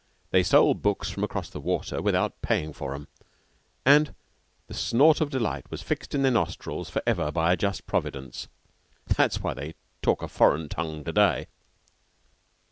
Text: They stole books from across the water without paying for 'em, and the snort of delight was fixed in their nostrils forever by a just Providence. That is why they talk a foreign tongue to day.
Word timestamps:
They 0.31 0.41
stole 0.41 0.73
books 0.73 1.11
from 1.11 1.23
across 1.23 1.51
the 1.51 1.59
water 1.59 2.01
without 2.01 2.41
paying 2.41 2.73
for 2.73 2.95
'em, 2.95 3.07
and 3.85 4.15
the 4.65 4.73
snort 4.73 5.21
of 5.21 5.29
delight 5.29 5.69
was 5.69 5.83
fixed 5.83 6.15
in 6.15 6.23
their 6.23 6.31
nostrils 6.31 6.89
forever 6.89 7.31
by 7.31 7.53
a 7.53 7.55
just 7.55 7.85
Providence. 7.85 8.47
That 9.05 9.33
is 9.33 9.43
why 9.43 9.53
they 9.53 9.75
talk 10.01 10.23
a 10.23 10.27
foreign 10.27 10.69
tongue 10.69 11.03
to 11.03 11.11
day. 11.13 11.45